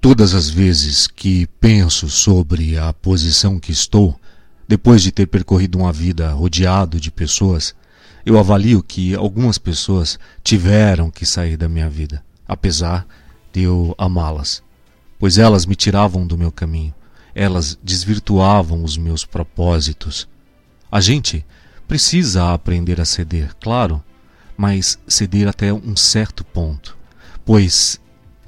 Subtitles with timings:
[0.00, 4.18] Todas as vezes que penso sobre a posição que estou,
[4.66, 7.74] depois de ter percorrido uma vida rodeado de pessoas,
[8.24, 13.06] eu avalio que algumas pessoas tiveram que sair da minha vida, apesar
[13.52, 14.62] de eu amá-las,
[15.18, 16.94] pois elas me tiravam do meu caminho,
[17.34, 20.26] elas desvirtuavam os meus propósitos.
[20.90, 21.44] A gente
[21.86, 24.02] precisa aprender a ceder, claro,
[24.56, 26.96] mas ceder até um certo ponto,
[27.44, 28.00] pois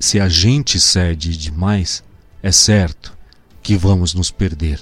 [0.00, 2.04] se a gente cede demais,
[2.42, 3.16] é certo
[3.62, 4.80] que vamos nos perder.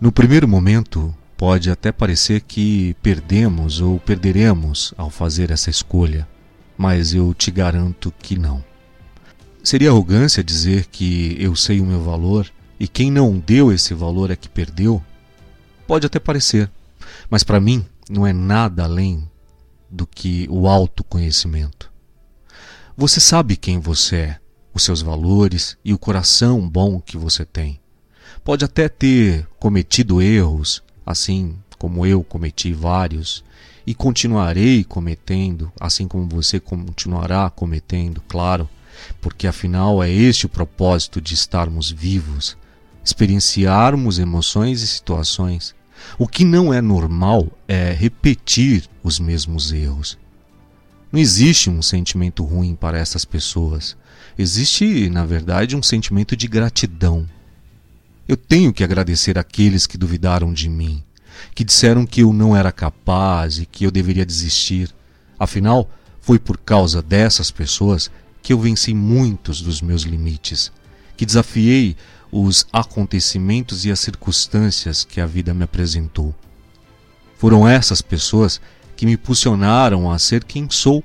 [0.00, 6.28] No primeiro momento, pode até parecer que perdemos ou perderemos ao fazer essa escolha,
[6.76, 8.64] mas eu te garanto que não.
[9.62, 14.30] Seria arrogância dizer que eu sei o meu valor e quem não deu esse valor
[14.30, 15.02] é que perdeu?
[15.86, 16.70] Pode até parecer,
[17.28, 19.28] mas para mim não é nada além
[19.90, 21.89] do que o autoconhecimento.
[23.00, 24.38] Você sabe quem você é,
[24.74, 27.80] os seus valores e o coração bom que você tem.
[28.44, 33.42] Pode até ter cometido erros, assim como eu cometi vários,
[33.86, 38.68] e continuarei cometendo, assim como você continuará cometendo, claro,
[39.18, 42.54] porque afinal é este o propósito de estarmos vivos,
[43.02, 45.74] experienciarmos emoções e situações.
[46.18, 50.18] O que não é normal é repetir os mesmos erros.
[51.12, 53.96] Não existe um sentimento ruim para essas pessoas.
[54.38, 57.28] Existe, na verdade, um sentimento de gratidão.
[58.28, 61.02] Eu tenho que agradecer aqueles que duvidaram de mim,
[61.54, 64.88] que disseram que eu não era capaz e que eu deveria desistir.
[65.36, 68.08] Afinal, foi por causa dessas pessoas
[68.40, 70.70] que eu venci muitos dos meus limites,
[71.16, 71.96] que desafiei
[72.30, 76.32] os acontecimentos e as circunstâncias que a vida me apresentou.
[77.36, 78.60] Foram essas pessoas
[79.00, 81.02] que me impulsionaram a ser quem sou.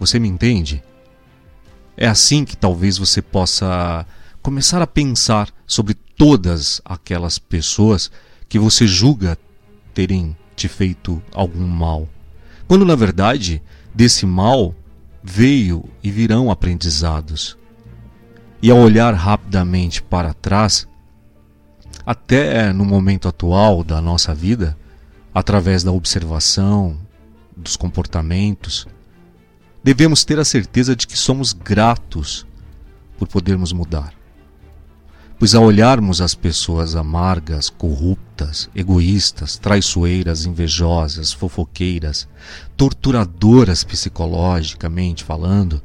[0.00, 0.82] Você me entende?
[1.98, 4.06] É assim que talvez você possa
[4.40, 8.10] começar a pensar sobre todas aquelas pessoas
[8.48, 9.36] que você julga
[9.92, 12.08] terem te feito algum mal.
[12.66, 13.60] Quando na verdade
[13.94, 14.74] desse mal
[15.22, 17.54] veio e virão aprendizados.
[18.62, 20.88] E ao olhar rapidamente para trás,
[22.06, 24.74] até no momento atual da nossa vida,
[25.34, 26.96] através da observação
[27.56, 28.86] dos comportamentos,
[29.82, 32.46] devemos ter a certeza de que somos gratos
[33.18, 34.14] por podermos mudar.
[35.36, 42.28] Pois ao olharmos as pessoas amargas, corruptas, egoístas, traiçoeiras, invejosas, fofoqueiras,
[42.76, 45.82] torturadoras psicologicamente falando,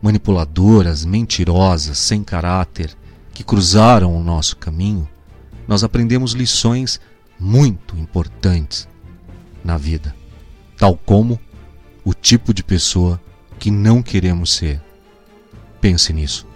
[0.00, 2.96] manipuladoras, mentirosas, sem caráter,
[3.34, 5.08] que cruzaram o nosso caminho,
[5.66, 7.00] nós aprendemos lições
[7.38, 8.88] muito importantes
[9.64, 10.14] na vida,
[10.76, 11.38] tal como
[12.04, 13.20] o tipo de pessoa
[13.58, 14.80] que não queremos ser.
[15.80, 16.46] Pense nisso.